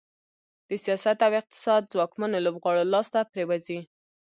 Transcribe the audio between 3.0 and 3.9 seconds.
ته پرېوځي.